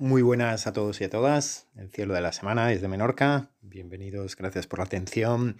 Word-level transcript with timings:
Muy 0.00 0.22
buenas 0.22 0.66
a 0.66 0.72
todos 0.72 0.98
y 1.02 1.04
a 1.04 1.10
todas. 1.10 1.68
El 1.76 1.90
cielo 1.90 2.14
de 2.14 2.22
la 2.22 2.32
semana 2.32 2.68
desde 2.68 2.88
Menorca. 2.88 3.50
Bienvenidos, 3.60 4.34
gracias 4.34 4.66
por 4.66 4.78
la 4.78 4.86
atención. 4.86 5.56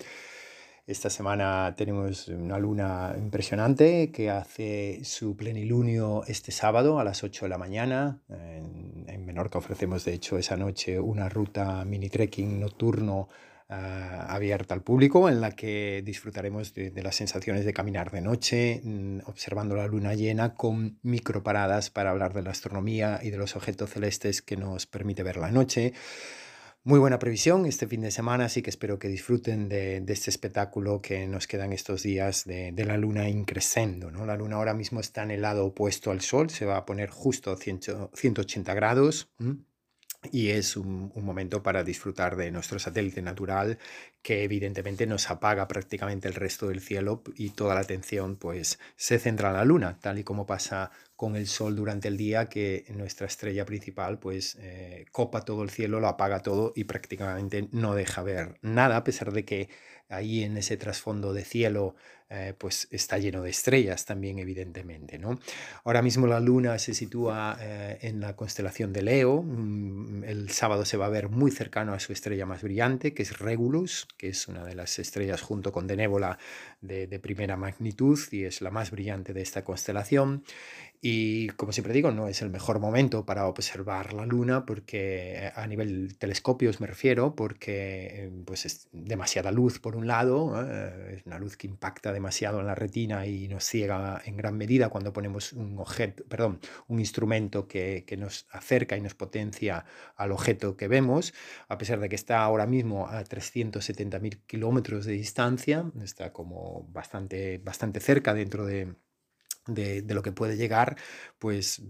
Esta 0.86 1.10
semana 1.10 1.74
tenemos 1.76 2.26
una 2.28 2.58
luna 2.58 3.14
impresionante 3.18 4.10
que 4.10 4.30
hace 4.30 5.04
su 5.04 5.36
plenilunio 5.36 6.22
este 6.26 6.52
sábado 6.52 6.98
a 6.98 7.04
las 7.04 7.22
8 7.22 7.44
de 7.44 7.48
la 7.50 7.58
mañana. 7.58 8.22
En, 8.30 9.04
en 9.08 9.26
Menorca 9.26 9.58
ofrecemos 9.58 10.06
de 10.06 10.14
hecho 10.14 10.38
esa 10.38 10.56
noche 10.56 10.98
una 10.98 11.28
ruta 11.28 11.84
mini 11.84 12.08
trekking 12.08 12.60
nocturno 12.60 13.28
Ah, 13.72 14.26
abierta 14.34 14.74
al 14.74 14.82
público 14.82 15.28
en 15.28 15.40
la 15.40 15.52
que 15.52 16.02
disfrutaremos 16.04 16.74
de, 16.74 16.90
las 17.04 17.14
sensaciones 17.14 17.64
de 17.64 17.72
caminar 17.72 18.10
de 18.10 18.20
noche, 18.20 18.80
mm, 18.82 19.20
observando 19.26 19.76
la 19.76 19.86
luna 19.86 20.14
llena 20.14 20.54
con 20.54 20.98
microparadas 21.02 21.88
para 21.88 22.10
hablar 22.10 22.34
de 22.34 22.42
la 22.42 22.50
astronomía 22.50 23.20
y 23.22 23.30
de 23.30 23.36
los 23.36 23.54
objetos 23.54 23.90
celestes 23.90 24.42
que 24.42 24.56
nos 24.56 24.86
permite 24.86 25.22
ver 25.22 25.36
la 25.36 25.52
noche. 25.52 25.92
Muy 26.82 26.98
buena 26.98 27.20
previsión 27.20 27.64
este 27.64 27.86
fin 27.86 28.00
de 28.00 28.10
semana, 28.10 28.46
así 28.46 28.60
que 28.60 28.70
espero 28.70 28.98
que 28.98 29.06
disfruten 29.06 29.68
de, 29.68 30.02
este 30.08 30.30
espectáculo 30.30 31.00
que 31.00 31.28
nos 31.28 31.46
quedan 31.46 31.72
estos 31.72 32.02
días 32.02 32.44
de, 32.46 32.72
la 32.84 32.96
luna 32.96 33.28
increscendo. 33.28 34.10
¿no? 34.10 34.26
La 34.26 34.34
luna 34.34 34.56
ahora 34.56 34.74
mismo 34.74 34.98
está 34.98 35.22
en 35.22 35.30
el 35.30 35.42
lado 35.42 35.66
opuesto 35.66 36.10
al 36.10 36.22
sol, 36.22 36.50
se 36.50 36.66
va 36.66 36.76
a 36.76 36.86
poner 36.86 37.08
justo 37.10 37.52
a 37.52 37.56
180 37.56 38.74
grados 38.74 39.30
y 40.30 40.50
es 40.50 40.76
un, 40.76 41.12
momento 41.16 41.62
para 41.62 41.84
disfrutar 41.84 42.36
de 42.36 42.50
nuestro 42.50 42.78
satélite 42.78 43.22
natural 43.22 43.78
que 44.22 44.44
evidentemente 44.44 45.06
nos 45.06 45.30
apaga 45.30 45.66
prácticamente 45.68 46.28
el 46.28 46.34
resto 46.34 46.68
del 46.68 46.80
cielo 46.80 47.22
y 47.36 47.50
toda 47.50 47.74
la 47.74 47.80
atención 47.80 48.36
pues 48.36 48.78
se 48.96 49.18
centra 49.18 49.48
en 49.48 49.56
la 49.56 49.64
luna, 49.64 49.98
tal 50.00 50.18
y 50.18 50.24
como 50.24 50.46
pasa 50.46 50.90
con 51.20 51.36
el 51.36 51.48
sol 51.48 51.76
durante 51.76 52.08
el 52.08 52.16
día 52.16 52.46
que 52.46 52.86
nuestra 52.96 53.26
estrella 53.26 53.66
principal 53.66 54.18
pues 54.18 54.56
eh, 54.58 55.04
copa 55.12 55.42
todo 55.42 55.62
el 55.62 55.68
cielo, 55.68 56.00
lo 56.00 56.08
apaga 56.08 56.40
todo 56.40 56.72
y 56.74 56.84
prácticamente 56.84 57.68
no 57.72 57.94
deja 57.94 58.22
ver 58.22 58.58
nada 58.62 58.96
a 58.96 59.04
pesar 59.04 59.30
de 59.30 59.44
que 59.44 59.68
ahí 60.08 60.44
en 60.44 60.56
ese 60.56 60.78
trasfondo 60.78 61.34
de 61.34 61.44
cielo 61.44 61.94
eh, 62.30 62.54
pues 62.56 62.88
está 62.90 63.18
lleno 63.18 63.42
de 63.42 63.50
estrellas 63.50 64.06
también 64.06 64.38
evidentemente. 64.38 65.18
¿no? 65.18 65.38
Ahora 65.84 66.00
mismo 66.00 66.26
la 66.26 66.40
luna 66.40 66.78
se 66.78 66.94
sitúa 66.94 67.58
eh, 67.60 67.98
en 68.02 68.20
la 68.20 68.34
constelación 68.34 68.92
de 68.92 69.02
Leo, 69.02 69.42
mm, 69.42 70.24
el 70.24 70.50
sábado 70.50 70.86
se 70.86 70.96
va 70.96 71.06
a 71.06 71.10
ver 71.10 71.28
muy 71.28 71.50
cercano 71.50 71.92
a 71.92 72.00
su 72.00 72.14
estrella 72.14 72.46
más 72.46 72.62
brillante 72.62 73.12
que 73.12 73.24
es 73.24 73.38
Regulus, 73.40 74.08
que 74.16 74.28
es 74.28 74.48
una 74.48 74.64
de 74.64 74.74
las 74.74 74.98
estrellas 74.98 75.42
junto 75.42 75.70
con 75.70 75.86
Denébola 75.86 76.38
de, 76.80 77.06
de 77.06 77.18
primera 77.18 77.56
magnitud 77.56 78.18
y 78.30 78.44
es 78.44 78.62
la 78.62 78.70
más 78.70 78.90
brillante 78.90 79.34
de 79.34 79.42
esta 79.42 79.64
constelación. 79.64 80.44
Y 81.02 81.48
como 81.50 81.72
siempre 81.72 81.94
digo, 81.94 82.10
no 82.10 82.28
es 82.28 82.42
el 82.42 82.50
mejor 82.50 82.78
momento 82.78 83.24
para 83.24 83.46
observar 83.46 84.12
la 84.12 84.26
luna 84.26 84.66
porque 84.66 85.46
eh, 85.46 85.52
a 85.54 85.66
nivel 85.66 86.18
telescopios 86.18 86.78
me 86.78 86.86
refiero, 86.86 87.34
porque 87.34 88.30
pues 88.44 88.66
es 88.66 88.88
demasiada 88.92 89.50
luz 89.50 89.78
por 89.78 89.96
un 89.96 90.06
lado, 90.06 90.60
es 91.08 91.24
una 91.24 91.38
luz 91.38 91.56
que 91.56 91.66
impacta 91.66 92.12
demasiado 92.12 92.60
en 92.60 92.66
la 92.66 92.74
retina 92.74 93.26
y 93.26 93.48
nos 93.48 93.64
ciega 93.64 94.20
en 94.26 94.36
gran 94.36 94.58
medida 94.58 94.90
cuando 94.90 95.12
ponemos 95.12 95.54
un 95.54 95.78
objeto, 95.78 96.22
perdón, 96.28 96.60
un 96.86 97.00
instrumento 97.00 97.66
que, 97.66 98.04
que 98.06 98.18
nos 98.18 98.46
acerca 98.50 98.96
y 98.98 99.00
nos 99.00 99.14
potencia 99.14 99.86
al 100.16 100.32
objeto 100.32 100.76
que 100.76 100.86
vemos, 100.88 101.32
a 101.68 101.78
pesar 101.78 102.00
de 102.00 102.10
que 102.10 102.16
está 102.16 102.42
ahora 102.42 102.66
mismo 102.66 103.08
a 103.08 103.24
370.000 103.24 104.40
kilómetros 104.46 105.06
de 105.06 105.12
distancia, 105.12 105.90
está 106.02 106.32
como 106.32 106.86
bastante, 106.92 107.56
bastante 107.58 108.00
cerca 108.00 108.34
dentro 108.34 108.66
de 108.66 108.94
de, 109.74 110.04
lo 110.08 110.22
que 110.22 110.32
puede 110.32 110.56
llegar, 110.56 110.96
pues 111.38 111.82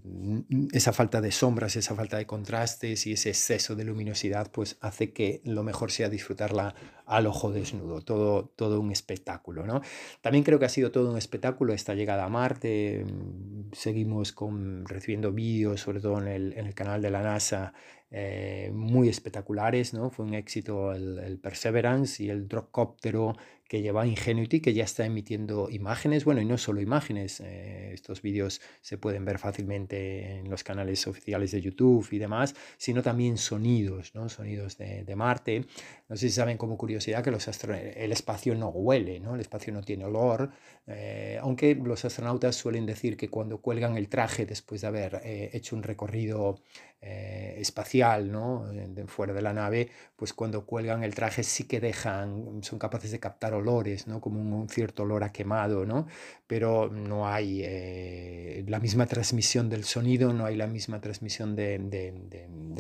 esa 0.73 0.93
falta 0.93 1.21
de 1.21 1.33
sombras, 1.33 1.77
esa 1.77 1.95
falta 1.95 2.17
de 2.17 2.27
contrastes 2.27 3.07
y 3.07 3.13
ese 3.13 3.31
exceso 3.31 3.77
de 3.77 3.85
luminosidad, 3.85 4.51
pues 4.51 4.77
hace 4.81 5.13
que 5.13 5.41
lo 5.45 5.63
mejor 5.63 5.91
sea 5.91 6.09
disfrutarla 6.09 6.75
al 7.07 7.27
ojo 7.27 7.51
desnudo, 7.51 8.03
todo, 8.03 8.53
todo 8.55 8.81
un 8.81 8.93
espectáculo. 8.93 9.67
¿no? 9.67 9.81
También 10.21 10.45
creo 10.45 10.59
que 10.59 10.67
ha 10.67 10.71
sido 10.71 10.93
todo 10.93 11.11
un 11.11 11.19
espectáculo 11.19 11.73
esta 11.73 11.95
llegada 11.95 12.25
a 12.25 12.29
Marte, 12.29 13.05
mm, 13.05 13.73
seguimos 13.73 14.33
con, 14.33 14.87
recibiendo 14.87 15.33
vídeos, 15.33 15.81
sobre 15.81 16.01
todo 16.01 16.19
en 16.21 16.29
el, 16.29 16.75
canal 16.75 17.03
de 17.03 17.11
la 17.11 17.23
NASA, 17.23 17.73
eh, 18.13 18.71
muy 18.73 19.09
espectaculares, 19.09 19.93
¿no? 19.93 20.11
Fue 20.11 20.25
un 20.25 20.35
éxito 20.35 20.93
el, 20.93 21.19
el 21.19 21.39
Perseverance 21.39 22.23
y 22.23 22.31
el 22.31 22.49
Dropcóptero 22.49 23.37
que 23.71 23.83
lleva 23.83 24.05
Ingenuity, 24.05 24.59
que 24.59 24.75
ya 24.75 24.83
está 24.83 25.07
emitiendo 25.07 25.71
imágenes, 25.71 26.25
bueno, 26.25 26.41
y 26.41 26.45
no 26.45 26.59
solo 26.59 26.81
imágenes, 26.81 27.39
eh, 27.39 27.93
estos 27.95 28.21
vídeos 28.21 28.61
se 28.81 28.99
pueden 28.99 29.25
ver 29.25 29.39
fácilmente 29.39 30.39
en 30.39 30.51
los 30.51 30.65
canales 30.65 31.07
oficiales 31.07 31.53
de 31.53 31.61
YouTube 31.61 32.05
y 32.11 32.19
demás, 32.19 32.57
sino 32.79 33.01
también 33.01 33.39
sonidos, 33.39 34.13
¿no? 34.13 34.29
Sonidos 34.29 34.77
de, 34.77 35.15
Marte. 35.15 35.67
No 36.09 36.17
sé 36.17 36.31
si 36.31 36.35
saben 36.35 36.59
como 36.59 36.77
curiosidad 36.77 37.23
que 37.23 37.31
los 37.31 37.47
el 37.47 38.11
espacio 38.11 38.57
no 38.57 38.71
huele, 38.71 39.21
¿no? 39.21 39.37
El 39.37 39.41
espacio 39.41 39.73
no 39.73 39.83
tiene 39.83 40.05
olor, 40.05 40.51
eh, 40.89 41.39
aunque 41.41 41.77
los 41.77 42.05
astronautas 42.05 42.57
suelen 42.57 42.87
decir 42.87 43.17
que 43.17 43.29
cuando 43.29 43.59
cuelgan 43.59 43.97
el 43.97 44.09
traje 44.09 44.47
después 44.47 44.81
de 44.81 44.89
haber 44.89 45.21
eh, 45.23 45.51
hecho 45.53 45.77
un 45.77 45.85
recorrido 45.85 46.59
espacial, 47.03 48.31
¿no? 48.31 48.67
Fuera 49.07 49.33
de 49.33 49.41
la 49.41 49.55
nave, 49.55 49.89
pues 50.17 50.35
cuando 50.35 50.67
cuelgan 50.67 51.03
el 51.03 51.15
traje 51.15 51.45
sí 51.45 51.65
que 51.65 51.81
dejan, 51.81 52.63
son 52.63 52.79
capaces 52.79 53.11
de 53.11 53.19
captar 53.19 53.55
olores, 53.61 54.07
¿no? 54.07 54.21
como 54.21 54.41
un, 54.41 54.69
cierto 54.69 55.05
olor 55.05 55.25
a 55.25 55.33
quemado, 55.33 55.87
¿no? 55.87 56.07
pero 56.47 56.91
no 56.91 57.29
hay 57.29 57.63
eh, 57.65 58.65
la 58.67 58.81
misma 58.81 59.07
transmisión 59.07 59.69
del 59.69 59.85
sonido, 59.85 60.33
no 60.33 60.45
hay 60.45 60.57
la 60.57 60.67
misma 60.67 61.01
transmisión 61.01 61.55
de, 61.57 61.79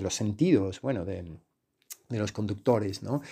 los 0.00 0.14
sentidos, 0.14 0.80
bueno, 0.80 1.04
de, 1.04 1.24
los 2.08 2.32
conductores. 2.32 3.02
¿no? 3.02 3.22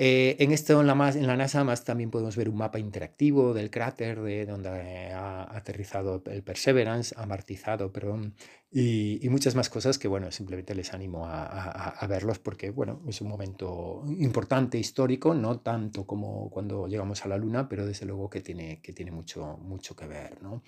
Eh, 0.00 0.36
en 0.38 0.52
esto, 0.52 0.80
en 0.80 0.86
la, 0.86 1.10
en 1.10 1.26
la 1.26 1.36
NASA, 1.36 1.64
más 1.64 1.84
también 1.84 2.10
podemos 2.10 2.36
ver 2.36 2.48
un 2.48 2.56
mapa 2.56 2.78
interactivo 2.78 3.52
del 3.52 3.68
cráter 3.68 4.20
de 4.20 4.46
donde 4.46 5.12
ha 5.12 5.56
aterrizado 5.56 6.22
el 6.26 6.42
Perseverance, 6.44 7.14
amortizado, 7.18 7.92
perdón, 7.92 8.34
y, 8.70 9.26
muchas 9.30 9.54
más 9.54 9.70
cosas 9.70 9.98
que, 9.98 10.08
bueno, 10.08 10.30
simplemente 10.30 10.74
les 10.74 10.92
animo 10.92 11.26
a, 11.26 11.44
a, 11.44 12.06
verlos 12.06 12.38
porque, 12.38 12.70
bueno, 12.70 13.00
es 13.08 13.20
un 13.22 13.28
momento 13.28 14.04
importante, 14.18 14.78
histórico, 14.78 15.34
no 15.34 15.60
tanto 15.60 16.06
como 16.06 16.50
cuando 16.50 16.86
llegamos 16.86 17.24
a 17.24 17.28
la 17.28 17.38
Luna, 17.38 17.66
pero 17.66 17.86
desde 17.86 18.04
luego 18.04 18.28
que 18.28 18.42
tiene, 18.42 18.82
que 18.82 18.92
tiene 18.92 19.10
mucho, 19.10 19.56
mucho 19.62 19.96
que 19.96 20.06
ver, 20.06 20.42
¿no? 20.42 20.62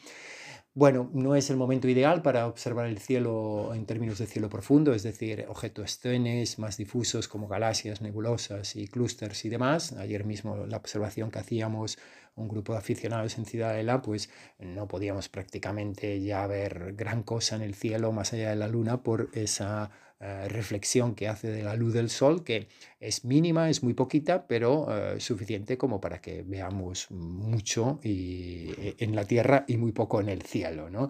Bueno, 0.72 1.10
no 1.12 1.34
es 1.34 1.50
el 1.50 1.56
momento 1.56 1.89
ideal 1.89 2.22
para 2.22 2.47
observar 2.47 2.87
el 2.87 2.99
cielo 3.00 3.75
en 3.75 3.87
términos 3.87 4.19
de 4.19 4.27
cielo 4.27 4.49
profundo, 4.49 4.94
es 4.94 5.03
decir, 5.03 5.44
objetos 5.49 5.99
tenes 5.99 6.60
más 6.60 6.77
difusos 6.77 7.27
como 7.27 7.49
galaxias, 7.49 8.00
nebulosas 8.00 8.77
y 8.77 8.87
clústeres 8.87 9.44
y 9.44 9.49
demás. 9.49 9.93
Ayer 9.94 10.25
mismo 10.25 10.66
la 10.69 10.77
observación 10.77 11.33
que 11.33 11.41
hacíamos 11.41 11.99
un 12.37 12.49
grupo 12.49 12.72
de 12.72 12.78
aficionados 12.78 13.37
en 13.37 13.47
Ciudadela, 13.47 14.00
pues 14.00 14.31
no 14.60 14.87
podíamos 14.87 15.28
prácticamente 15.28 16.21
ya 16.21 16.47
ver 16.47 16.94
gran 16.94 17.25
cosa 17.25 17.56
en 17.56 17.62
el 17.62 17.75
cielo 17.75 17.90
más 18.12 18.33
allá 18.33 18.51
de 18.51 18.56
la 18.56 18.69
luna 18.69 19.03
por 19.03 19.28
esa 19.33 19.91
eh, 20.23 20.49
reflexión 20.51 21.15
que 21.15 21.28
hace 21.28 21.49
de 21.49 21.62
la 21.62 21.75
luz 21.75 21.95
del 21.95 22.11
sol, 22.11 22.45
que 22.45 22.69
es 23.01 23.25
mínima, 23.25 23.71
es 23.71 23.83
muy 23.83 23.95
poquita, 23.95 24.47
pero 24.47 24.87
eh, 24.91 25.19
suficiente 25.19 25.78
como 25.78 25.99
para 25.99 26.21
que 26.21 26.43
veamos 26.43 27.11
mucho 27.11 28.01
y, 28.03 28.71
eh, 28.77 28.97
en 28.99 29.17
la 29.17 29.25
Tierra 29.25 29.65
y 29.67 29.78
muy 29.78 29.93
poco 29.93 30.21
en 30.21 30.28
el 30.28 30.43
cielo. 30.43 30.91
¿no? 30.91 31.09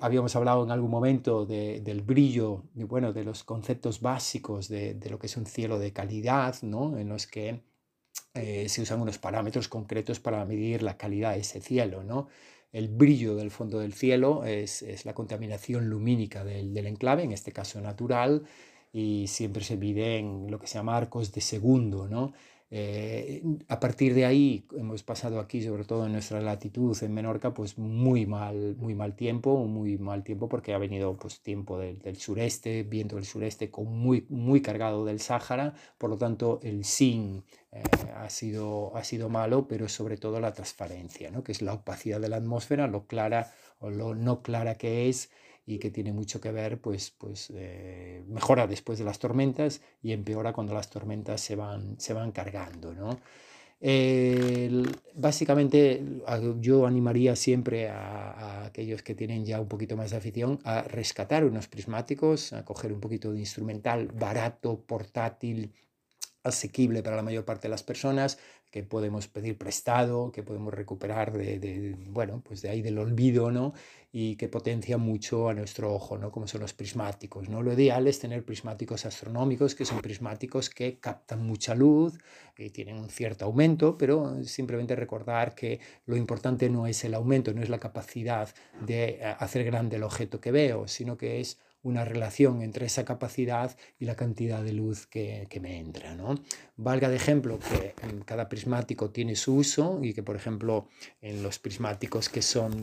habíamos 0.00 0.36
hablado 0.36 0.62
en 0.62 0.70
algún 0.70 0.90
momento 0.90 1.46
de, 1.46 1.80
del 1.80 2.02
brillo, 2.02 2.62
y, 2.76 2.84
bueno, 2.84 3.12
de 3.12 3.24
los 3.24 3.42
conceptos 3.42 4.00
básicos 4.00 4.68
de, 4.68 4.94
de, 4.94 5.10
lo 5.10 5.18
que 5.18 5.26
es 5.26 5.36
un 5.36 5.46
cielo 5.46 5.80
de 5.80 5.92
calidad, 5.92 6.54
¿no? 6.62 6.96
en 6.96 7.08
los 7.08 7.26
que 7.26 7.64
se 8.34 8.82
usan 8.82 9.00
unos 9.00 9.18
parámetros 9.18 9.66
concretos 9.66 10.20
para 10.20 10.44
medir 10.44 10.84
la 10.84 10.96
calidad 10.96 11.32
de 11.32 11.40
ese 11.40 11.60
cielo. 11.60 12.04
¿no? 12.04 12.28
El 12.72 12.88
brillo 12.88 13.34
del 13.34 13.50
fondo 13.50 13.78
del 13.78 13.92
cielo, 13.92 14.44
es, 14.44 14.84
la 15.04 15.14
contaminación 15.14 15.88
lumínica 15.88 16.44
del, 16.44 16.74
del, 16.74 16.86
enclave, 16.86 17.22
en 17.22 17.32
este 17.32 17.52
caso 17.52 17.80
natural, 17.80 18.44
y 18.92 19.26
siempre 19.28 19.64
se 19.64 19.76
mide 19.76 20.18
en 20.18 20.50
lo 20.50 20.58
que 20.58 20.66
se 20.66 20.74
llama 20.74 20.96
arcos 20.96 21.32
de 21.32 21.40
segundo, 21.40 22.08
¿no? 22.08 22.32
Eh, 22.70 23.42
a 23.68 23.80
partir 23.80 24.12
de 24.12 24.26
ahí 24.26 24.66
hemos 24.76 25.02
pasado 25.02 25.40
aquí, 25.40 25.62
sobre 25.62 25.84
todo 25.84 26.04
en 26.04 26.12
nuestra 26.12 26.42
latitud 26.42 26.96
en 27.02 27.14
Menorca, 27.14 27.54
pues 27.54 27.78
muy 27.78 28.26
mal, 28.26 28.76
muy 28.76 28.94
mal 28.94 29.16
tiempo, 29.16 29.64
muy 29.64 29.96
mal 29.96 30.22
tiempo 30.22 30.50
porque 30.50 30.74
ha 30.74 30.78
venido 30.78 31.16
pues 31.16 31.40
tiempo 31.40 31.78
del, 31.78 32.16
sureste, 32.16 32.82
viento 32.82 33.16
del 33.16 33.24
sureste 33.24 33.70
con 33.70 33.86
muy, 33.86 34.26
muy 34.28 34.60
cargado 34.60 35.06
del 35.06 35.20
Sáhara, 35.20 35.74
por 35.96 36.10
lo 36.10 36.18
tanto 36.18 36.60
el 36.62 36.84
SIN 36.84 37.42
eh, 37.72 37.82
ha, 38.14 38.28
sido, 38.28 38.94
ha 38.94 39.02
sido 39.02 39.30
malo, 39.30 39.66
pero 39.66 39.88
sobre 39.88 40.18
todo 40.18 40.38
la 40.38 40.52
transparencia, 40.52 41.30
¿no? 41.30 41.42
que 41.42 41.52
es 41.52 41.62
la 41.62 41.72
opacidad 41.72 42.20
de 42.20 42.28
la 42.28 42.36
atmósfera, 42.36 42.86
lo 42.86 43.06
clara 43.06 43.50
o 43.80 43.88
lo 43.88 44.14
no 44.14 44.42
clara 44.42 44.74
que 44.74 45.08
es 45.08 45.30
y 45.68 45.78
que 45.78 45.90
tiene 45.90 46.12
mucho 46.12 46.40
que 46.40 46.50
ver, 46.50 46.80
pues, 46.80 47.10
pues 47.10 47.52
eh, 47.54 48.24
mejora 48.26 48.66
después 48.66 48.98
de 48.98 49.04
las 49.04 49.18
tormentas 49.18 49.82
y 50.02 50.12
empeora 50.12 50.54
cuando 50.54 50.72
las 50.72 50.88
tormentas 50.88 51.42
se 51.42 51.56
van, 51.56 52.00
se 52.00 52.14
van 52.14 52.32
cargando, 52.32 52.94
¿no? 52.94 53.18
básicamente 55.14 56.02
yo 56.58 56.84
animaría 56.84 57.36
siempre 57.36 57.88
a, 57.88 58.64
aquellos 58.64 59.04
que 59.04 59.14
tienen 59.14 59.44
ya 59.44 59.60
un 59.60 59.68
poquito 59.68 59.96
más 59.96 60.10
de 60.10 60.16
afición 60.16 60.58
a 60.64 60.82
rescatar 60.82 61.44
unos 61.44 61.68
prismáticos, 61.68 62.52
a 62.52 62.64
coger 62.64 62.92
un 62.92 63.00
poquito 63.00 63.32
de 63.32 63.38
instrumental 63.38 64.08
barato, 64.08 64.80
portátil, 64.80 65.72
asequible 66.48 67.02
para 67.02 67.16
la 67.16 67.22
mayor 67.22 67.44
parte 67.44 67.68
de 67.68 67.70
las 67.70 67.82
personas, 67.82 68.38
que 68.70 68.82
podemos 68.82 69.28
pedir 69.28 69.56
prestado, 69.56 70.30
que 70.30 70.42
podemos 70.42 70.74
recuperar 70.74 71.32
de, 71.32 71.96
bueno, 72.10 72.42
pues 72.44 72.60
de 72.60 72.68
ahí 72.68 72.82
del 72.82 72.98
olvido, 72.98 73.50
¿no? 73.50 73.72
Y 74.12 74.36
que 74.36 74.48
potencia 74.48 74.98
mucho 74.98 75.48
a 75.48 75.54
nuestro 75.54 75.94
ojo, 75.94 76.18
¿no? 76.18 76.30
Como 76.30 76.46
son 76.46 76.60
los 76.60 76.74
prismáticos, 76.74 77.48
¿no? 77.48 77.62
Lo 77.62 77.72
ideal 77.72 78.06
es 78.06 78.18
tener 78.18 78.44
prismáticos 78.44 79.06
astronómicos, 79.06 79.74
que 79.74 79.86
son 79.86 80.00
prismáticos 80.00 80.68
que 80.68 80.98
captan 80.98 81.46
mucha 81.46 81.74
luz, 81.74 82.18
que 82.54 82.68
tienen 82.68 82.98
un 82.98 83.08
cierto 83.08 83.46
aumento, 83.46 83.96
pero 83.96 84.42
simplemente 84.44 84.94
recordar 84.96 85.54
que 85.54 85.80
lo 86.04 86.16
importante 86.16 86.68
no 86.68 86.86
es 86.86 87.04
el 87.04 87.14
aumento, 87.14 87.54
no 87.54 87.62
es 87.62 87.70
la 87.70 87.78
capacidad 87.78 88.54
de 88.84 89.18
eh, 89.20 89.34
hacer 89.38 89.64
grande 89.64 89.96
el 89.96 90.02
objeto 90.02 90.40
que 90.40 90.52
veo, 90.52 90.88
sino 90.88 91.16
que 91.16 91.40
es 91.40 91.58
una 91.82 92.04
relación 92.04 92.62
entre 92.62 92.86
esa 92.86 93.04
capacidad 93.04 93.76
y 93.98 94.04
la 94.04 94.16
cantidad 94.16 94.62
de 94.62 94.72
luz 94.72 95.06
que, 95.06 95.46
que 95.48 95.60
me 95.60 95.78
entra. 95.78 96.14
¿no? 96.14 96.34
Valga 96.76 97.08
de 97.08 97.16
ejemplo 97.16 97.58
que 97.58 97.94
cada 98.24 98.48
prismático 98.48 99.10
tiene 99.10 99.36
su 99.36 99.56
uso 99.56 100.00
y 100.02 100.14
que, 100.14 100.22
por 100.22 100.36
ejemplo, 100.36 100.88
en 101.20 101.42
los 101.42 101.58
prismáticos 101.58 102.28
que 102.28 102.42
son 102.42 102.82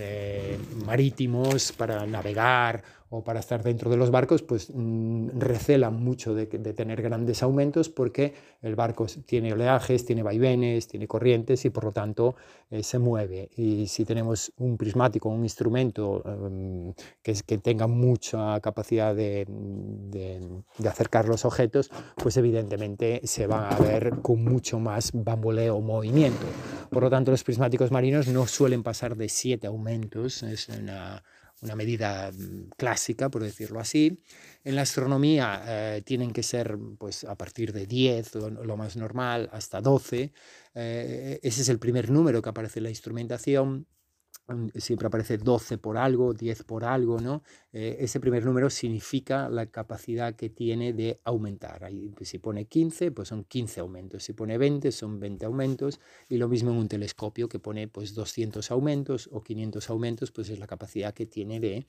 marítimos 0.86 1.71
para 1.71 2.06
navegar 2.06 2.83
o 3.09 3.23
para 3.23 3.39
estar 3.39 3.61
dentro 3.61 3.91
de 3.91 3.97
los 3.97 4.09
barcos, 4.09 4.41
pues 4.41 4.71
mm, 4.73 5.39
recelan 5.39 6.03
mucho 6.03 6.33
de, 6.33 6.47
tener 6.47 7.01
grandes 7.01 7.43
aumentos 7.43 7.89
porque 7.89 8.33
el 8.61 8.75
barco 8.75 9.05
tiene 9.25 9.53
oleajes, 9.53 10.05
tiene 10.05 10.23
vaivenes, 10.23 10.87
tiene 10.87 11.07
corrientes 11.07 11.65
y 11.65 11.69
por 11.69 11.85
lo 11.85 11.91
tanto 11.91 12.35
eh, 12.71 12.81
se 12.81 12.97
mueve. 12.97 13.49
Y 13.55 13.87
si 13.87 14.05
tenemos 14.05 14.51
un 14.57 14.77
prismático, 14.77 15.29
un 15.29 15.43
instrumento 15.43 16.23
em, 16.25 16.93
que, 17.21 17.35
que, 17.45 17.57
tenga 17.59 17.87
mucha 17.87 18.59
capacidad 18.59 19.15
de, 19.15 19.45
de, 19.47 20.89
acercar 20.89 21.27
los 21.27 21.45
objetos, 21.45 21.91
pues 22.15 22.37
evidentemente 22.37 23.21
se 23.23 23.45
va 23.47 23.69
a 23.69 23.79
ver 23.79 24.21
con 24.21 24.43
mucho 24.43 24.79
más 24.79 25.11
bamboleo 25.13 25.79
movimiento. 25.79 26.45
Por 26.89 27.03
lo 27.03 27.09
tanto, 27.09 27.31
los 27.31 27.43
prismáticos 27.43 27.91
marinos 27.91 28.27
no 28.27 28.47
suelen 28.47 28.83
pasar 28.83 29.15
de 29.15 29.29
siete 29.29 29.67
aumentos, 29.67 30.43
es 30.43 30.69
una 30.69 31.23
una 31.61 31.75
medida 31.75 32.31
mm, 32.31 32.69
clásica, 32.77 33.29
por 33.29 33.43
decirlo 33.43 33.79
así. 33.79 34.19
En 34.63 34.75
la 34.75 34.81
astronomía 34.81 35.63
eh, 35.65 36.01
tienen 36.03 36.31
que 36.31 36.43
ser 36.43 36.77
pues, 36.97 37.23
a 37.23 37.35
partir 37.35 37.73
de 37.73 37.85
10, 37.85 38.35
lo, 38.35 38.77
más 38.77 38.95
normal, 38.95 39.49
hasta 39.51 39.81
12. 39.81 40.33
Eh, 40.75 41.39
ese 41.43 41.61
es 41.61 41.69
el 41.69 41.79
primer 41.79 42.09
número 42.09 42.41
que 42.41 42.49
aparece 42.49 42.79
en 42.79 42.83
la 42.83 42.89
instrumentación 42.89 43.87
siempre 44.75 45.07
aparece 45.07 45.38
12 45.38 45.77
por 45.77 45.97
algo, 45.97 46.33
10 46.33 46.63
por 46.63 46.83
algo, 46.83 47.19
¿no? 47.19 47.44
Eh, 47.74 47.97
ese 48.00 48.19
primer 48.19 48.45
número 48.45 48.69
significa 48.69 49.50
la 49.50 49.65
capacidad 49.68 50.36
que 50.36 50.50
tiene 50.50 50.94
de 50.94 51.19
aumentar. 51.24 51.83
Ahí, 51.83 52.09
pues, 52.15 52.30
si 52.30 52.39
pone 52.39 52.65
15, 52.65 53.12
pues 53.12 53.30
son 53.30 53.44
15 53.44 53.80
aumentos. 53.80 54.24
Si 54.24 54.33
pone 54.33 54.57
20, 54.57 54.92
son 54.92 55.19
20 55.19 55.45
aumentos. 55.45 56.00
Y 56.30 56.38
lo 56.38 56.47
mismo 56.47 56.71
en 56.71 56.77
un 56.77 56.88
telescopio 56.88 57.50
que 57.50 57.59
pone 57.59 57.88
pues 57.88 58.13
200 58.13 58.69
aumentos 58.71 59.30
o 59.31 59.42
500 59.42 59.89
aumentos, 59.89 60.31
pues 60.31 60.50
es 60.50 60.59
la 60.59 60.68
capacidad 60.68 61.13
que 61.13 61.25
tiene 61.25 61.59
de 61.59 61.86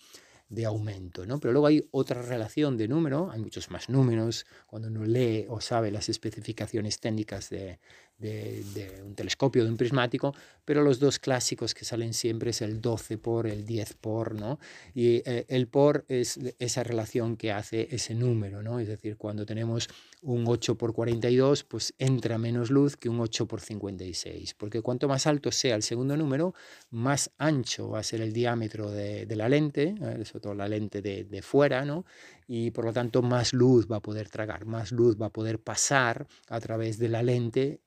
de 0.48 0.64
aumento, 0.64 1.26
¿no? 1.26 1.40
Pero 1.40 1.52
luego 1.52 1.66
hay 1.66 1.88
otra 1.90 2.22
relación 2.22 2.76
de 2.76 2.86
número, 2.86 3.30
hay 3.32 3.40
muchos 3.40 3.70
más 3.70 3.88
números, 3.88 4.46
cuando 4.66 4.88
uno 4.88 5.04
lee 5.04 5.46
o 5.48 5.60
sabe 5.60 5.90
las 5.90 6.08
especificaciones 6.08 7.00
técnicas 7.00 7.50
de, 7.50 7.80
de, 8.18 9.02
un 9.04 9.14
telescopio, 9.14 9.64
de 9.64 9.70
un 9.70 9.76
prismático, 9.76 10.34
pero 10.64 10.82
los 10.82 10.98
dos 10.98 11.18
clásicos 11.18 11.74
que 11.74 11.84
salen 11.84 12.14
siempre 12.14 12.50
es 12.50 12.62
el 12.62 12.80
12 12.80 13.18
por, 13.18 13.46
el 13.46 13.64
10 13.64 13.94
por, 13.94 14.34
¿no? 14.34 14.58
Y 14.94 15.22
eh, 15.26 15.44
el 15.48 15.68
por 15.68 16.04
es 16.08 16.38
esa 16.58 16.82
relación 16.82 17.36
que 17.36 17.52
hace 17.52 17.88
ese 17.90 18.14
número, 18.14 18.62
¿no? 18.62 18.80
Es 18.80 18.88
decir, 18.88 19.16
cuando 19.16 19.44
tenemos 19.44 19.88
un 20.22 20.44
8 20.46 20.76
por 20.76 20.92
42, 20.92 21.64
pues 21.64 21.94
entra 21.98 22.38
menos 22.38 22.70
luz 22.70 22.96
que 22.96 23.08
un 23.08 23.20
8 23.20 23.46
por 23.46 23.60
56, 23.60 24.54
porque 24.54 24.80
cuanto 24.80 25.08
más 25.08 25.26
alto 25.26 25.52
sea 25.52 25.76
el 25.76 25.82
segundo 25.82 26.16
número, 26.16 26.54
más 26.90 27.30
ancho 27.38 27.90
va 27.90 28.00
a 28.00 28.02
ser 28.02 28.20
el 28.22 28.32
diámetro 28.32 28.90
de, 28.90 29.26
la 29.36 29.48
lente, 29.48 29.94
¿eh? 30.00 30.24
sobre 30.24 30.40
todo 30.40 30.54
la 30.54 30.68
lente 30.68 31.02
de, 31.02 31.24
de 31.24 31.42
fuera, 31.42 31.84
¿no? 31.84 32.06
y 32.48 32.70
por 32.70 32.84
lo 32.84 32.92
tanto 32.92 33.22
más 33.22 33.52
luz 33.52 33.88
va 33.90 33.96
a 33.96 34.00
poder 34.00 34.28
tragar, 34.28 34.66
más 34.66 34.92
luz 34.92 35.20
va 35.20 35.26
a 35.26 35.32
poder 35.32 35.58
pasar 35.60 36.26
a 36.48 36.60
través 36.60 36.98
de 36.98 37.08
la 37.08 37.22
lente 37.22 37.80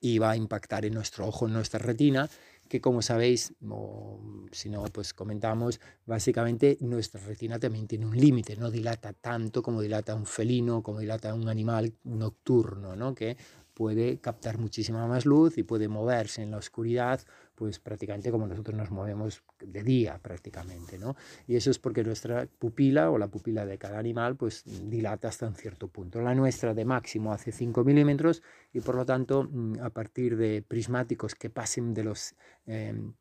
y 0.00 0.18
va 0.18 0.30
a 0.30 0.36
impactar 0.36 0.84
en 0.84 0.94
nuestro 0.94 1.26
ojo, 1.26 1.46
en 1.46 1.52
nuestra 1.52 1.78
retina, 1.78 2.28
que 2.68 2.80
como 2.80 3.02
sabéis, 3.02 3.54
o 3.68 4.20
si 4.50 4.68
no, 4.68 4.84
pues 4.84 5.14
comentamos, 5.14 5.80
básicamente 6.04 6.76
nuestra 6.80 7.20
retina 7.20 7.58
también 7.58 7.86
tiene 7.86 8.06
un 8.06 8.16
límite, 8.16 8.56
no 8.56 8.70
dilata 8.70 9.12
tanto 9.12 9.62
como 9.62 9.80
dilata 9.80 10.14
un 10.14 10.26
felino, 10.26 10.82
como 10.82 11.00
dilata 11.00 11.32
un 11.34 11.48
animal 11.48 11.94
nocturno, 12.04 12.96
¿no? 12.96 13.14
que 13.14 13.36
puede 13.74 14.18
captar 14.18 14.58
muchísima 14.58 15.06
más 15.06 15.26
luz 15.26 15.58
y 15.58 15.62
puede 15.62 15.86
moverse 15.86 16.42
en 16.42 16.50
la 16.50 16.56
oscuridad 16.56 17.20
pues 17.56 17.80
prácticamente 17.80 18.30
como 18.30 18.46
nosotros 18.46 18.76
nos 18.76 18.90
movemos 18.90 19.42
de 19.58 19.82
día 19.82 20.18
prácticamente, 20.22 20.98
¿no? 20.98 21.16
Y 21.48 21.56
eso 21.56 21.70
es 21.70 21.78
porque 21.78 22.04
nuestra 22.04 22.46
pupila 22.46 23.10
o 23.10 23.18
la 23.18 23.28
pupila 23.28 23.66
de 23.66 23.78
cada 23.78 23.98
animal 23.98 24.36
pues 24.36 24.62
dilata 24.64 25.28
hasta 25.28 25.46
un 25.48 25.54
cierto 25.54 25.88
punto. 25.88 26.20
La 26.20 26.34
nuestra 26.34 26.74
de 26.74 26.84
máximo 26.84 27.32
hace 27.32 27.50
5 27.50 27.82
milímetros 27.82 28.42
y 28.72 28.80
por 28.80 28.94
lo 28.94 29.06
tanto 29.06 29.48
mm, 29.50 29.80
a 29.80 29.90
partir 29.90 30.36
de 30.36 30.62
prismáticos 30.62 31.34
que 31.34 31.50
pasen 31.50 31.94
de 31.94 32.04
los... 32.04 32.34
Em, 32.66 33.14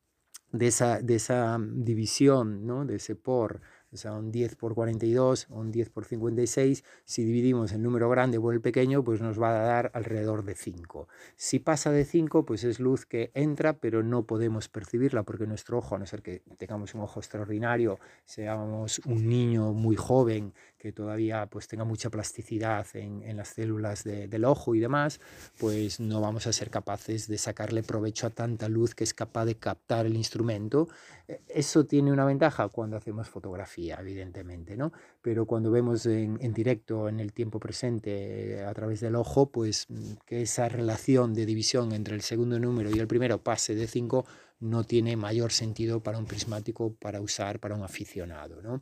de 0.52 0.68
esa, 0.68 1.02
de 1.02 1.16
esa 1.16 1.60
división, 1.60 2.66
¿no? 2.66 2.86
de 2.86 2.96
ese 2.96 3.16
por 3.16 3.62
o 3.96 3.98
sea, 3.98 4.14
un 4.14 4.32
10 4.32 4.56
por 4.56 4.76
42 4.76 5.48
o 5.50 5.56
un 5.56 5.72
10 5.72 5.90
por 5.90 6.06
56, 6.06 6.84
si 7.06 7.24
dividimos 7.24 7.72
el 7.72 7.82
número 7.82 8.10
grande 8.10 8.40
por 8.40 8.54
el 8.54 8.62
pequeño, 8.62 9.04
pues 9.04 9.22
nos 9.22 9.42
va 9.42 9.50
a 9.50 9.64
dar 9.66 9.92
alrededor 9.94 10.44
de 10.44 10.54
5. 10.54 11.08
Si 11.36 11.60
pasa 11.60 11.92
de 11.92 12.06
5, 12.06 12.46
pues 12.46 12.64
es 12.64 12.80
luz 12.80 13.06
que 13.06 13.32
entra, 13.34 13.80
pero 13.80 14.04
no 14.04 14.24
podemos 14.24 14.68
percibirla 14.68 15.24
porque 15.24 15.48
nuestro 15.48 15.78
ojo, 15.78 15.96
a 15.96 16.00
no 16.00 16.06
ser 16.06 16.22
que 16.22 16.44
tengamos 16.58 16.94
un 16.94 17.02
ojo 17.02 17.20
extraordinario, 17.20 18.00
seamos 18.26 19.00
un 19.06 19.28
niño 19.30 19.72
muy 19.74 19.96
joven 19.96 20.54
que 20.86 20.92
todavía 20.92 21.48
pues 21.48 21.68
tenga 21.68 21.84
mucha 21.84 22.12
plasticidad 22.12 22.86
en, 22.94 23.24
en 23.24 23.38
las 23.38 23.48
células 23.48 24.04
del 24.04 24.46
ojo 24.46 24.76
y 24.76 24.80
demás, 24.80 25.20
pues 25.58 26.00
no 26.00 26.22
vamos 26.22 26.46
a 26.46 26.54
ser 26.54 26.70
capaces 26.70 27.28
de 27.28 27.40
sacarle 27.40 27.82
provecho 27.82 28.28
a 28.28 28.30
tanta 28.30 28.70
luz 28.70 28.94
que 28.94 29.04
es 29.04 29.16
capaz 29.16 29.46
de 29.46 29.56
captar 29.56 30.06
el 30.06 30.16
instrumento. 30.16 30.88
E, 31.28 31.42
eso 31.48 31.88
tiene 31.88 32.12
una 32.12 32.24
ventaja 32.24 32.68
cuando 32.68 32.98
hacemos 32.98 33.28
fotografía, 33.28 33.98
evidentemente, 34.00 34.78
¿no? 34.78 34.94
Pero 35.24 35.48
cuando 35.48 35.72
vemos 35.72 36.06
en, 36.06 36.38
en 36.40 36.54
directo, 36.54 37.10
en 37.10 37.20
el 37.20 37.34
tiempo 37.34 37.60
presente, 37.60 38.64
a 38.64 38.74
través 38.76 39.00
del 39.00 39.16
ojo, 39.16 39.48
pues 39.48 39.88
que 40.28 40.44
esa 40.44 40.70
relación 40.70 41.34
de 41.34 41.48
división 41.48 41.94
entre 41.94 42.14
el 42.14 42.22
segundo 42.22 42.60
número 42.60 42.92
y 42.92 43.00
el 43.00 43.08
primero 43.08 43.40
pase 43.40 43.74
de 43.74 43.88
5, 43.88 44.24
no 44.60 44.84
tiene 44.84 45.16
mayor 45.16 45.52
sentido 45.52 46.02
para 46.02 46.18
un 46.18 46.26
prismático 46.26 46.94
para 46.96 47.22
usar 47.22 47.60
para 47.60 47.76
un 47.76 47.84
aficionado. 47.84 48.62
¿no? 48.62 48.82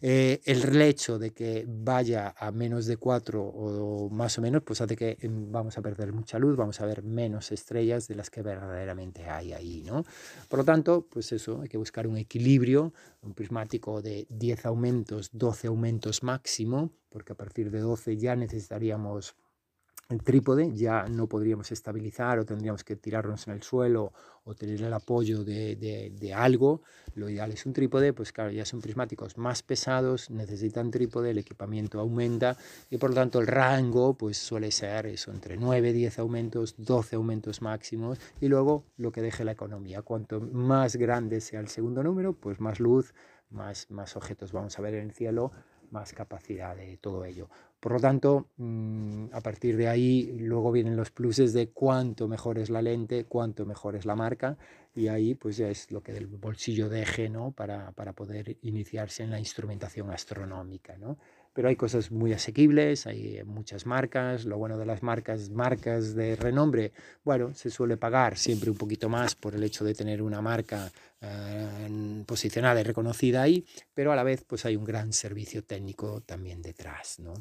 Eh, 0.00 0.40
el 0.44 0.80
hecho 0.82 1.18
de 1.18 1.32
que 1.32 1.64
vaya 1.66 2.34
a 2.36 2.50
menos 2.50 2.86
de 2.86 2.96
4 2.96 3.42
o 3.42 4.10
más 4.10 4.38
o 4.38 4.42
menos, 4.42 4.62
pues 4.62 4.80
hace 4.80 4.96
que 4.96 5.16
em, 5.20 5.50
vamos 5.50 5.78
a 5.78 5.82
perder 5.82 6.12
mucha 6.12 6.38
luz, 6.38 6.56
vamos 6.56 6.80
a 6.80 6.86
ver 6.86 7.02
menos 7.02 7.52
estrellas 7.52 8.06
de 8.08 8.14
las 8.14 8.30
que 8.30 8.42
verdaderamente 8.42 9.28
hay 9.28 9.52
ahí. 9.52 9.82
¿no? 9.82 10.04
Por 10.48 10.60
lo 10.60 10.64
tanto, 10.64 11.06
pues 11.10 11.32
eso, 11.32 11.60
hay 11.62 11.68
que 11.68 11.78
buscar 11.78 12.06
un 12.06 12.18
equilibrio, 12.18 12.92
un 13.22 13.34
prismático 13.34 14.02
de 14.02 14.26
10 14.30 14.66
aumentos, 14.66 15.30
12 15.32 15.68
aumentos 15.68 16.22
máximo, 16.22 16.90
porque 17.08 17.32
a 17.32 17.36
partir 17.36 17.70
de 17.70 17.80
12 17.80 18.16
ya 18.16 18.36
necesitaríamos 18.36 19.36
el 20.08 20.22
trípode, 20.22 20.72
ya 20.74 21.06
no 21.08 21.26
podríamos 21.26 21.72
estabilizar 21.72 22.38
o 22.38 22.44
tendríamos 22.44 22.84
que 22.84 22.96
tirarnos 22.96 23.48
en 23.48 23.54
el 23.54 23.62
suelo 23.62 24.12
o 24.44 24.54
tener 24.54 24.82
el 24.82 24.92
apoyo 24.92 25.44
de, 25.44 25.76
de, 25.76 26.34
algo. 26.34 26.82
Lo 27.14 27.30
ideal 27.30 27.52
es 27.52 27.64
un 27.64 27.72
trípode, 27.72 28.12
pues 28.12 28.32
claro, 28.32 28.50
ya 28.50 28.64
son 28.66 28.80
prismáticos 28.80 29.38
más 29.38 29.62
pesados, 29.62 30.30
necesitan 30.30 30.90
trípode, 30.90 31.30
el 31.30 31.38
equipamiento 31.38 31.98
aumenta 31.98 32.56
y 32.90 32.98
por 32.98 33.10
lo 33.10 33.16
tanto 33.16 33.40
el 33.40 33.46
rango 33.46 34.14
pues 34.14 34.36
suele 34.36 34.70
ser 34.70 35.06
eso, 35.06 35.30
entre 35.30 35.56
9, 35.56 35.92
10 35.92 36.18
aumentos, 36.18 36.74
12 36.76 37.16
aumentos 37.16 37.62
máximos 37.62 38.18
y 38.40 38.48
luego 38.48 38.84
lo 38.96 39.12
que 39.12 39.22
deje 39.22 39.44
la 39.44 39.52
economía. 39.52 40.02
Cuanto 40.02 40.40
más 40.40 40.96
grande 40.96 41.40
sea 41.40 41.60
el 41.60 41.68
segundo 41.68 42.02
número, 42.02 42.34
pues 42.34 42.60
más 42.60 42.80
luz, 42.80 43.14
más, 43.50 43.90
más 43.90 44.16
objetos 44.16 44.52
vamos 44.52 44.78
a 44.78 44.82
ver 44.82 44.94
en 44.94 45.04
el 45.04 45.12
cielo, 45.12 45.52
más 45.94 46.12
capacidad 46.12 46.76
de 46.76 46.98
todo 46.98 47.24
ello. 47.24 47.48
Por 47.80 47.92
lo 47.92 48.00
tanto, 48.00 48.48
mm, 48.56 49.26
a 49.32 49.40
partir 49.40 49.76
de 49.76 49.88
ahí, 49.88 50.36
luego 50.38 50.72
vienen 50.72 50.96
los 50.96 51.10
pluses 51.10 51.52
de 51.52 51.68
cuánto 51.68 52.28
mejor 52.28 52.58
es 52.58 52.68
la 52.68 52.82
lente, 52.82 53.24
cuánto 53.24 53.64
mejor 53.64 53.94
es 53.96 54.04
la 54.04 54.16
marca, 54.16 54.58
y 54.94 55.08
ahí 55.08 55.34
pues 55.34 55.56
ya 55.56 55.68
es 55.68 55.90
lo 55.90 56.02
que 56.02 56.12
del 56.12 56.26
bolsillo 56.26 56.88
deje, 56.88 57.28
¿no? 57.28 57.52
Para, 57.52 57.92
para 57.92 58.12
poder 58.12 58.58
iniciarse 58.62 59.22
en 59.22 59.30
la 59.30 59.38
instrumentación 59.38 60.10
astronómica, 60.10 60.96
¿no? 60.98 61.18
Pero 61.54 61.68
hay 61.68 61.76
cosas 61.76 62.10
muy 62.10 62.32
asequibles, 62.32 63.06
hay 63.06 63.40
muchas 63.46 63.86
marcas, 63.86 64.44
lo 64.44 64.58
bueno 64.58 64.76
de 64.76 64.84
las 64.84 65.02
marcas, 65.02 65.50
marcas 65.50 66.14
de 66.14 66.36
renombre, 66.36 66.92
bueno, 67.24 67.54
se 67.54 67.70
suele 67.70 67.96
pagar 67.96 68.36
siempre 68.36 68.70
un 68.70 68.76
poquito 68.76 69.08
más 69.08 69.34
por 69.34 69.54
el 69.54 69.62
hecho 69.62 69.84
de 69.84 69.94
tener 69.94 70.20
una 70.20 70.42
marca 70.42 70.90
eh, 71.20 72.24
posicionada 72.26 72.80
y 72.80 72.84
reconocida 72.84 73.42
ahí, 73.42 73.64
pero 73.94 74.12
a 74.12 74.16
la 74.16 74.24
vez 74.24 74.44
pues 74.44 74.66
hay 74.66 74.76
un 74.76 74.84
gran 74.84 75.12
servicio 75.12 75.62
técnico 75.62 76.20
también 76.20 76.60
detrás, 76.60 77.20
¿no? 77.20 77.34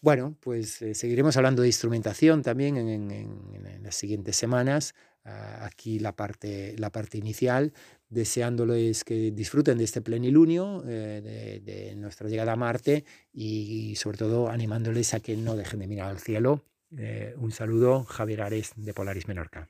Bueno, 0.00 0.36
pues 0.40 0.82
eh, 0.82 0.94
seguiremos 0.94 1.36
hablando 1.36 1.62
de 1.62 1.68
instrumentación 1.68 2.42
también 2.42 2.76
en, 2.76 3.82
las 3.82 3.94
siguientes 3.94 4.36
semanas. 4.36 4.94
Ah, 5.28 5.66
aquí 5.66 5.98
la 5.98 6.14
parte, 6.14 6.76
la 6.78 6.90
parte 6.90 7.18
inicial, 7.18 7.72
deseándoles 8.08 9.02
que 9.02 9.32
disfruten 9.32 9.76
de 9.76 9.82
este 9.82 10.00
plenilunio, 10.00 10.84
eh, 10.86 11.60
de, 11.64 11.96
nuestra 11.96 12.28
llegada 12.28 12.52
a 12.52 12.56
Marte 12.56 13.04
y, 13.32 13.96
sobre 13.96 14.18
todo 14.18 14.48
animándoles 14.48 15.14
a 15.14 15.20
que 15.20 15.36
no 15.36 15.56
dejen 15.56 15.80
de 15.80 15.88
mirar 15.88 16.10
al 16.10 16.20
cielo. 16.20 16.62
Eh, 16.96 17.34
un 17.38 17.50
saludo, 17.50 18.04
Javier 18.04 18.42
Ares 18.42 18.72
de 18.76 18.94
Polaris 18.94 19.26
Menorca. 19.26 19.68